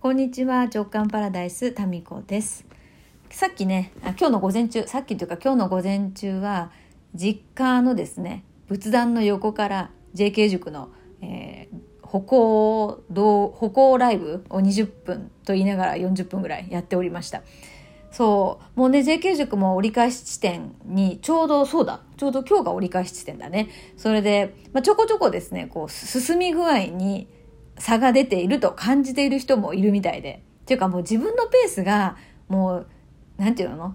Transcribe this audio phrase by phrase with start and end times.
[0.00, 2.64] こんにちは直感パラダイスタミコです。
[3.30, 6.70] さっきねあ今日の午前中さっきというか今日の午前中は
[7.16, 10.90] 実家のですね仏壇の横から JK 塾の、
[11.20, 17.42] えー、歩行歩行ライブを20分と言いながら40分ぐらいやっておりました。
[18.12, 23.68] そうもうね JK 塾も折り返し地点にちょうどそうだちょうど今日が折り返し地点だね。
[23.96, 27.26] それで、まあ、ちょこちょこですねこう進み具合に
[27.78, 30.42] 差が出ていると感じている人もいるみたいで。
[30.62, 32.16] っていうかもう自分のペースが
[32.48, 32.86] もう、
[33.36, 33.94] なんていうの？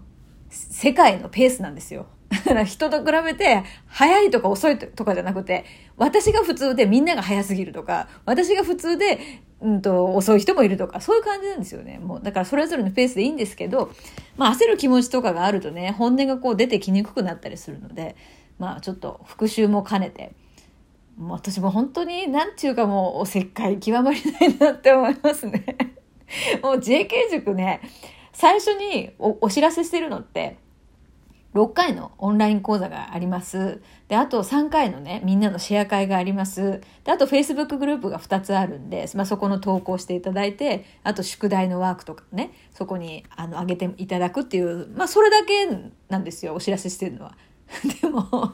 [0.50, 2.08] 世界のペースなんですよ。
[2.30, 5.66] だから人と比べて早いとか遅いとかじゃなくて、
[5.98, 9.20] 私が普通でみんなが早すぎるとか、私が普通で、
[9.62, 12.00] うんと、遅い人もいるとか、そういう感じなんですよね。
[12.00, 13.92] もう、だからそれぞれのペースでいいんですけど、
[14.36, 18.16] まあ焦る気持ちとかがあるとね、本音がこう出てきにくくなったりするので、
[18.58, 20.34] まあちょっと復習も兼ねて、
[21.18, 25.64] もう私も本当になんちゅうかもうおせっかい極まりないなって思いますね
[26.64, 27.82] もう JK 塾ね
[28.32, 30.58] 最初にお知らせしてるのって
[31.54, 33.82] 6回のオンライン講座があります。
[34.08, 36.82] で、あと3回のね、みんなのシェア会があります。
[37.04, 45.68] で、あと Facebook グループが2つあるんで、まあ、そこの投稿していただいて、あと宿題のワークとかね、そこにあの上げていただくっていう、まあそれだけ
[46.10, 47.38] なんですよ、お知らせしてるのは。
[48.02, 48.54] でも、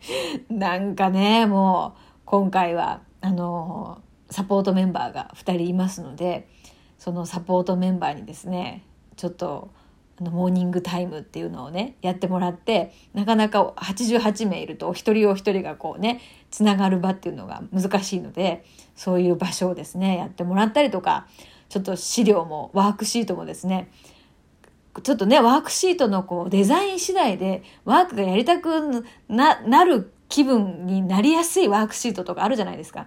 [0.50, 6.48] なんかね、もう、今回は、あの、サポートメンバーが2人いますので、
[6.98, 8.84] そのサポートメンバーにですね、
[9.16, 9.70] ちょっと、
[10.20, 18.64] あのモーニングタイムっていうのをねやってもらってなかなか88名いるとお一人お一人がこうねつながる場っていうのが難しいので
[18.96, 21.28] そういう場所をですねやってもらったりとか
[21.68, 23.90] ちょっと資料もワークシートもですね
[25.02, 33.06] ちょっとね、ワークシートのこうデザイン次第でワークがやりたくななる気分になりやすいワークシートとかあるじゃないですか。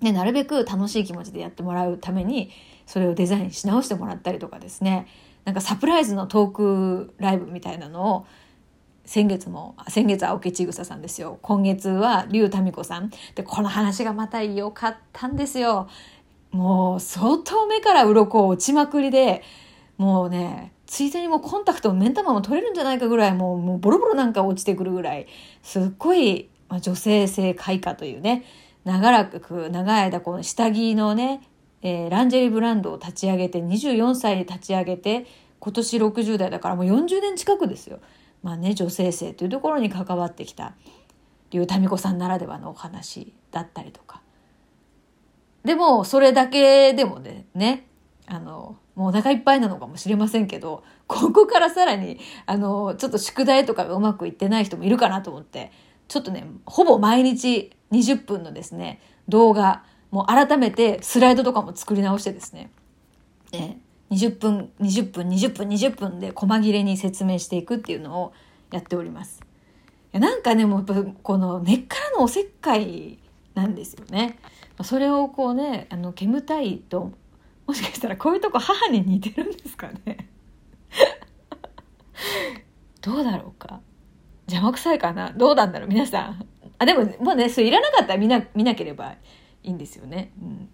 [0.00, 2.50] ね、なるべく楽しい気持ちでやってもらうために
[2.84, 5.06] それをデザインし直してもらったりとかですね。
[5.44, 8.26] なんかサプライズのトークライブみたいなのを
[9.04, 11.38] 先月も先月は青木千草さんですよ。
[11.40, 15.88] 今月は竜民子さんでこの話がまた良かったんですよ。
[16.50, 19.42] もう相当目から鱗落ちまくりで
[19.98, 25.26] もうねついでにもうコンタクトも目ん玉も取れるんじゃないかぐらいもうもうボロボロなんか落ちてくるぐらい
[25.62, 28.44] すっごい、まあ、女性性開花というね
[28.84, 31.42] 長らく長い間この下着のね、
[31.82, 35.26] えー、ランジェリーブランドを立ち上げて24歳で立ち上げて
[35.58, 37.98] 今年60代だからもう40年近くですよ。
[38.42, 40.74] まあね女性性というところに関わってきた
[41.50, 44.20] 竜民子さんならではのお話だったりとか。
[45.64, 47.88] でもそれだけでもねね
[48.26, 55.70] あのもうお腹いっぱいなのかもしれませんけど、ここからさらに、あの、ちょっと宿題とかがうまくいってない人もいるかなと思って、
[56.08, 62.70] ちょっとね、ほぼ毎日20分のですね、動画、もう改めてスライドとかも作り直してですね、
[63.52, 63.76] え
[64.10, 68.32] 20分、20分、20分、20分で細切れに説明していくっていうのを
[68.70, 69.42] やっております。
[70.12, 73.18] なんかね、もうこの根っからのおせっかい
[73.54, 74.38] なんですよね。
[74.82, 77.12] それをこうね、あの、煙たいと
[77.66, 80.28] もしかしたらこういうとこ母に似てるんですかね。
[83.02, 83.80] どうだろうか。
[84.46, 85.30] 邪魔くさいかな。
[85.30, 86.46] どうなんだろう皆さん。
[86.78, 89.16] あでももうねそれいらなかったら見な見なければ
[89.62, 90.68] いいんですよね、うん、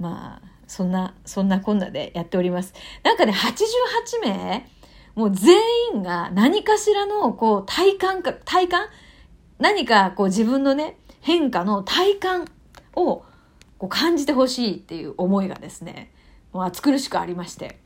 [0.00, 2.74] まあそんなそんなこんなでやっております。
[3.02, 4.68] なんかね88名
[5.14, 5.56] もう全
[5.94, 8.88] 員が何かしらのこう体感か体感？
[9.58, 12.44] 何かこう自分のね変化の体感
[12.96, 13.24] を
[13.78, 16.12] こう感じてほしいっていう思いがですね
[16.62, 17.78] 暑苦しくありまして、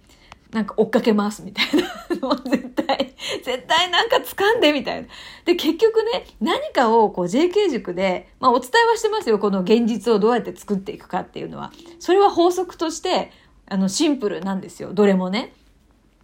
[0.50, 2.18] なんか追っかけますみたいな。
[2.28, 3.14] もう絶対、
[3.44, 5.08] 絶対なんか掴んでみたいな。
[5.44, 9.38] で、結局ね、何かをこう JK 塾で、まあお伝えはしてますよ。
[9.38, 11.72] この現実をどうやって作っていくかっていうのは。
[11.98, 13.30] それは法則として、
[13.66, 14.92] あの、シンプルなんですよ。
[14.94, 15.52] どれもね。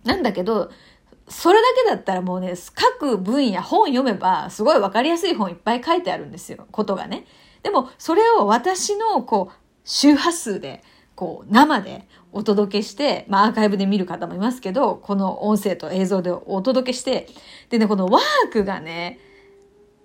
[0.05, 0.71] なんだけど、
[1.29, 6.67] それだけだったらもうね、各分野本読めば、すごいわかりやすい本いっぱい書いてあるんですよ。
[6.71, 7.27] ことがね。
[7.63, 10.83] でも、それを私の、こう、周波数で、
[11.15, 17.29] こう、生でお届けして、まあアーカイブで見る方もいますけど、この音声と映像でお届けして、
[17.71, 19.19] でね、このワークがね、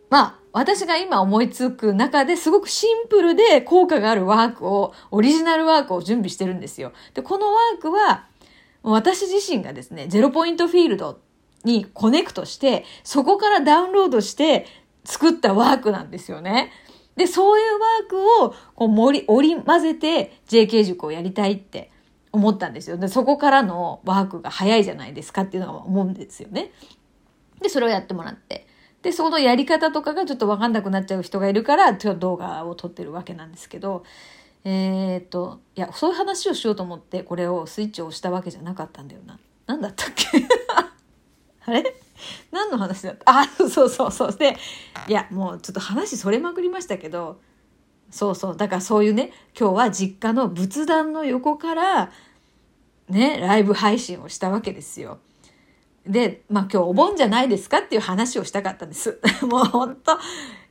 [0.09, 6.91] まあ、私が今思いつく中ですごくシンプルで効果があるワークを、オリジナルワークを準備してるんですよ。
[7.13, 8.25] で、このワークは、
[8.81, 11.19] 私自身がですね、ゼロポイントフィールド
[11.63, 14.65] にコネクトして、そこからダウンロードして
[15.03, 16.71] 作ったワークなんですよね。
[17.19, 21.91] で、そういうワークをこう盛り、織り混ぜて JK 塾をやりたいって
[22.31, 22.97] 思ったんですよ。
[22.97, 26.71] で、そこからのワークが早いじゃないですかっていうのは思うんですよね。
[27.61, 28.65] で、それをやってもらって。
[29.01, 34.05] で、そのやり方とかがちょっとわかんなくなっちゃう人がいるから、ちょっと動画を撮ってるわけなんですけど、
[34.63, 39.39] えー、っといやそういう話をしようと思ってこれをスイッチを押したわけじゃなかったんだよな。
[39.67, 40.25] 何だったっけ？
[41.65, 41.95] あれ？
[42.51, 43.23] 何の話だった？
[43.39, 44.57] あそうそうそうで
[45.07, 47.39] いやもうちょっと話それまくりましたけど
[48.11, 52.11] そうそうだからそういうね今日は実家の仏壇の横から
[53.09, 55.19] ねライブ配信をしたわけですよ。
[56.05, 59.19] でまあ今日お盆じゃないですかっていう話をしたかったんです。
[59.45, 60.17] もうほんと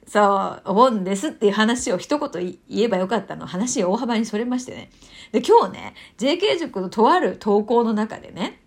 [0.07, 0.21] そ
[0.65, 4.91] うお盆ですっていう話を一言言えばよかったの話大幅にそれましてね。
[5.33, 8.61] で今日ね JK 塾のとある投稿の中でね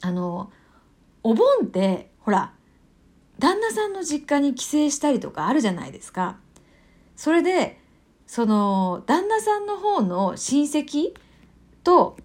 [0.00, 0.50] あの
[1.28, 2.54] お盆ってほら
[3.38, 6.38] 旦那さんの実家に帰省したりとかあるじゃないですか。
[7.16, 7.78] それで
[8.26, 11.12] その旦那さんの方の親戚
[11.84, 12.16] と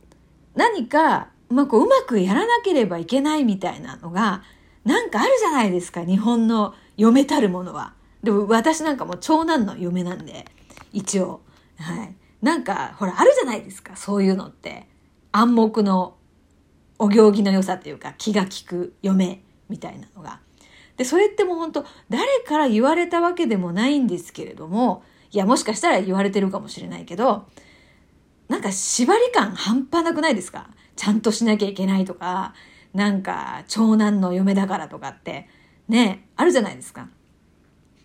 [0.55, 4.41] 何か、まあ、こううまくやらなければいけないみたいなのが
[4.85, 7.95] なんかあるじゃないですか日本の嫁たるものは。
[8.23, 10.45] でも私なんかも長男の嫁なんで
[10.93, 11.41] 一応。
[11.77, 12.15] はい。
[12.41, 14.87] なんかほらあるじゃないですかそういうのって。
[15.33, 16.15] 暗黙の
[17.03, 20.39] お行儀の良さというか気が利く嫁みたいなのが。
[20.95, 27.47] で、それってもう本当誰から言われたわけでもないんですけれども、いや、もしかしたら言われてるかもしれないけど、
[28.47, 30.69] なんか縛り感半端なくないですか？
[30.95, 32.53] ちゃんとしなきゃいけないとか、
[32.93, 35.49] なんか長男の嫁だからとかって、
[35.87, 37.09] ね、あるじゃないですか。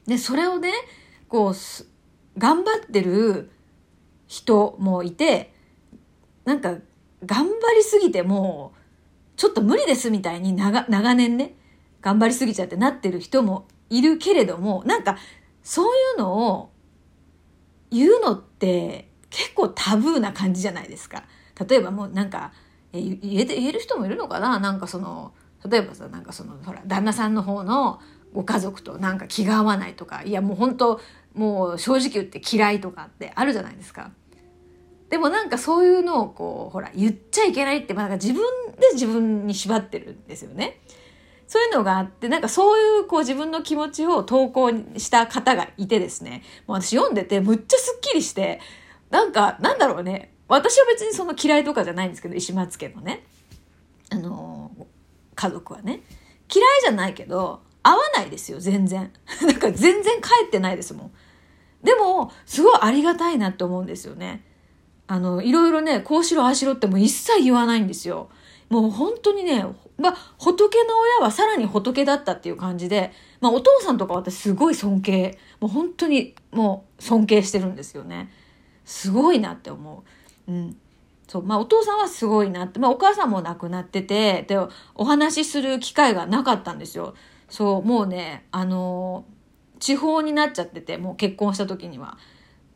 [0.07, 0.73] で、それをね、
[1.29, 1.55] こう、
[2.39, 3.51] 頑張ってる
[4.27, 5.53] 人もいて、
[6.47, 6.77] なんか
[7.27, 8.78] 頑張りすぎてもう、
[9.39, 11.55] ちょっと無理ですみたいに長長年ね、
[12.03, 15.17] 頑張りすぎちゃってなってる人もいるけれども、なんか
[15.63, 16.73] そういうのを
[17.91, 21.23] 言うのって結構タブーな感じじゃないですか。
[21.69, 22.53] 例えばもうなんか、
[22.93, 24.59] え言え言える人もいるのかな？
[24.59, 25.33] なんかその、
[25.69, 28.01] 例えばさ、なんかその、ほら、旦那さんの方の
[28.33, 31.01] ご家族となんか気が合わないとか、いやもう本当
[31.35, 34.11] もう正直言って嫌いとかってあるじゃないですか。
[35.11, 40.81] でもなんかそういうのをこう、ほら、言っちゃいけないって、まあ、なんか自分で自分に縛ってるんですよね。
[41.47, 48.61] そういうのがあって、なんかそういうこう自分の気持ちを投稿した方がいてですね、もう私読んでてむっちゃスッキリして、
[49.09, 53.25] なんか、なんだろうね、私は別にその嫌いとかじゃないんですけど、石松家のね、
[54.11, 54.85] あのー、
[55.35, 56.03] 家族はね。
[56.55, 59.11] 嫌いじゃないけど、合わないですよ、全然。
[59.43, 61.13] なんか全然帰ってないですもん。
[61.83, 64.45] でも、すごいありがたいなって思うんですよね。
[65.09, 68.29] あの、いろいろね、こうしろ、ああしろってもう一切言わないんですよ。
[68.69, 69.65] もう本当にね、
[69.97, 78.31] まあ、仏の親はさらに仏だったっていう感じで、まあ、お父さんとか私すごい尊敬、もう本当にもう尊敬してるんですよね。
[78.85, 80.05] すごいなって思
[80.47, 80.53] う。
[80.53, 80.77] うん。
[81.27, 84.59] そう、まあ、お父さんはすごいなって、まあ、お母さんも亡くなってて、で、
[84.95, 87.15] お話しする機会がなかったんですよ。
[87.49, 92.19] そう、もうね、あのー、地方になっちゃってて、もう結婚した時には。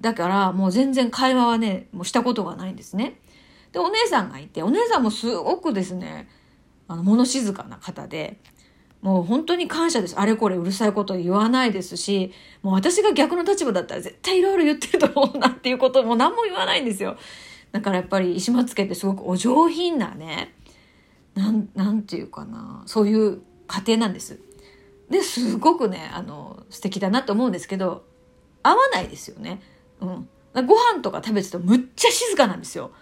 [0.02, 3.20] だからもう全然会話はね、もうしたことがないんですね。
[3.70, 6.28] で、お姉さんがいて、お姉さんもすごくですね、
[6.88, 8.38] あの、物静かな方で、
[9.00, 10.18] もう本当に感謝です。
[10.18, 12.32] あれこれうるさいこと言わないですし、
[12.62, 17.16] もう私が逆の立場だったら絶対いろいろ言ってると思うなっていうことも何も言わないんですよ。
[17.70, 20.52] だからやっぱり石松家ってすごくお上品なね、
[21.34, 24.40] なん、なんていうかな、そういう家庭なんです。
[25.10, 28.04] で、すごくね、あの、素敵だなと思うんですけど、
[28.62, 29.60] 合わないですよね。
[30.02, 30.66] うん。
[30.66, 32.92] ご飯とか食べててもむっちゃ静かなんですよ。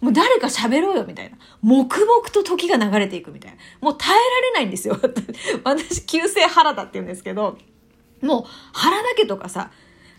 [0.00, 1.38] もう誰か喋ろうよみたいな。
[1.62, 3.56] 黙々と時が流れていくみたいな。
[3.80, 4.98] もう耐えられないんですよ。
[5.64, 7.58] 私、旧姓原田って言うんですけど、
[8.20, 9.70] もう原田家とかさ、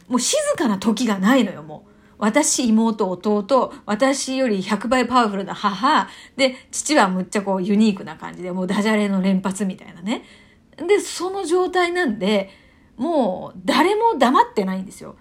[0.08, 1.92] もう静かな時がないのよ、もう。
[2.18, 10.24] 私、妹、弟、私より100倍パワフルな母、で、父はむっちゃこうユニークな感じで、もうダジャレの連発みたいなね。
[10.78, 12.50] で、その状態なんで、
[12.98, 15.16] もう誰も黙ってないんですよ。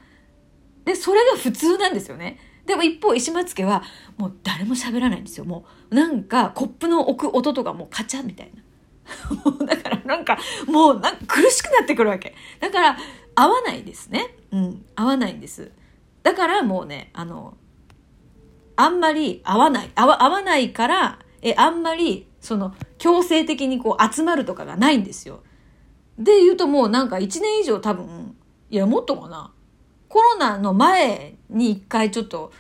[0.85, 2.39] で、それが普通なんですよね。
[2.67, 3.83] でも一方、石松家は
[4.17, 5.45] もう誰も喋らないんですよ。
[5.45, 8.63] もうなんかコップの置く音とかもうカチャみたいな。
[9.67, 12.35] だからなんかもうなんか苦しくなってくるわけ。
[12.61, 12.97] だから
[13.35, 14.35] 合わないですね。
[14.51, 15.73] うん、合わないんです。
[16.23, 17.57] だからもうね、あの、
[18.77, 19.91] あんまり合わない。
[19.95, 25.43] 合わ合わないから、え、あんまりその強制的にこう集まるとかがないんですよ。
[26.19, 28.37] で言うともうなんか1年以上多分、
[28.71, 29.53] いやもっとかな。
[30.15, 32.53] コロナの前に一回ちょっと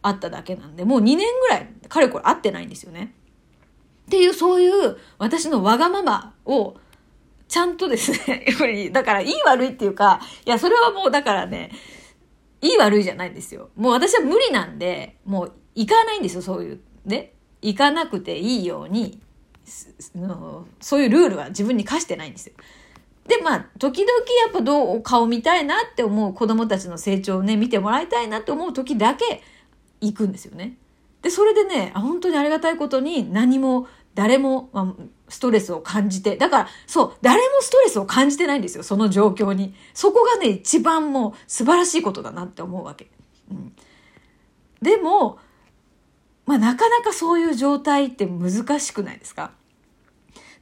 [0.00, 3.12] 会っただけなんで、もう2年ぐらい、かれこれ会ってないんですよね。
[4.06, 6.76] っていう、そういう私のわがままを、
[7.48, 11.72] ちゃんとですね、やっぱり、だからいい悪いっていうか、いや、それはもうだからね、
[12.60, 13.70] いい悪いじゃないんですよ。
[13.74, 16.80] もう私は無理なんで、もう行かないんですよ、そういう。
[17.06, 17.32] ね。
[17.60, 19.18] 行かなくていいように、
[20.78, 22.52] そういうルールは自分に課してないんですよ。
[23.26, 24.10] で、まあ、時々
[24.44, 29.42] やっぱどう、顔見たいなって思う子供たちの成長をね、見てもらいたいなって思う時だけ
[30.00, 30.76] 行くんですよね。
[31.22, 39.74] で、それでね、本当にありがたいことに何も、誰も、まあ、ストレスを感じて、だから、そう、誰もストレスを感じてないんですよ、その状況に。
[39.94, 43.08] そこがね、一番もう素晴らしいことだなって思うわけ。
[43.50, 43.72] うん。
[44.82, 45.38] でも、
[46.46, 49.52] まあ、なかなかそういう状態って難しくないですか？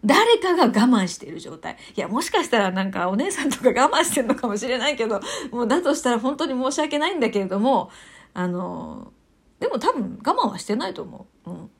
[0.04, 1.76] 誰かが我慢している状態。
[1.96, 7.90] いや、もしかしたらなんかお姉さんとか我慢してるのかもしれないけど、もうだとしたら本当に申し訳ないんだけれども、
[8.34, 9.12] あの、
[9.58, 11.50] でも多分我慢はしてないと思う。
[11.50, 11.70] うん。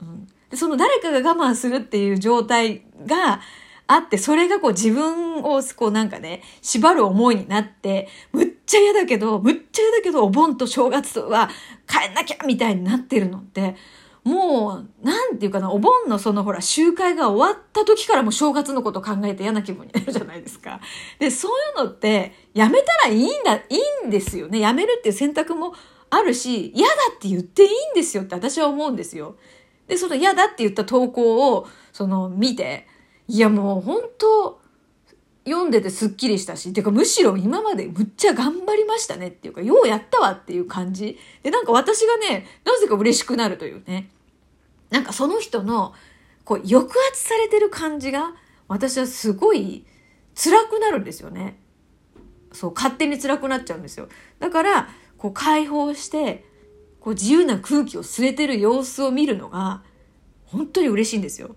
[0.00, 3.40] うん、でその誰かが我慢するっていう状態が
[3.86, 11.50] あって、それがこう自分をこうなんかね、縛る思いになって、むっちゃ嫌だけど、むっちゃ嫌だけど、お盆と正月は
[11.86, 13.76] 帰んなきゃみたいになってるのって、
[14.24, 20.80] もう、なんていうかな、お盆のそのほら、集会が終わった時からも正月のこと考えて嫌な気分になるじゃないですか。
[21.18, 23.62] で、そういうのって、やめたらいいんだ、い
[24.04, 24.60] いんですよね。
[24.60, 25.74] やめるっていう選択も
[26.10, 29.36] あるし、嫌だって言っていいんですよって私は思うんですよ。
[29.86, 32.86] で、その嫌だって言った投稿を、その、見て、
[33.26, 34.59] いやもう本当
[35.44, 41.18] 読んでてスッキリしたし、てかむしろ今までむっちゃ頑張りましたねっていうか、ようやったわっていう感じ。
[41.42, 44.10] で、なんか私がね、なぜか嬉しくなるというね。
[44.90, 45.94] なんかその人の、
[46.44, 48.34] こう、抑圧されてる感じが、
[48.68, 49.86] 私はすごい
[50.34, 51.58] 辛くなるんですよね。
[52.52, 54.08] そう、勝手に辛くなっちゃうんですよ。
[54.40, 56.44] だから、こう解放して、
[57.00, 59.82] こう自由な空気を吸えてる様子を見るのが、
[60.44, 61.56] 本当に嬉しいんですよ。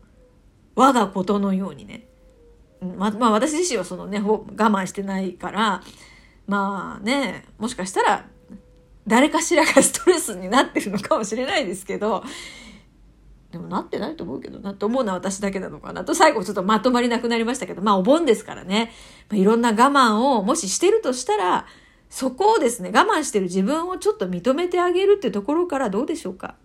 [0.75, 2.07] 我がことのようにね。
[2.83, 5.81] ままあ私自身はそのね、我慢してないから、
[6.47, 8.25] まあね、もしかしたら
[9.07, 12.23] 誰かしらがストレスになってるのかもしれないですけど、
[13.51, 18.91] でもなってないと思うけどなと思うのは私だけなのかなと最後ちょっとまとまりなくなりましたけど、まあお盆ですからね、
[19.29, 21.67] まあ、いろんな我慢をもししてるとしたら、
[22.09, 26.55] そこをですね、我慢してる自分をちょっと認めてあげるってところからどうでしょうか。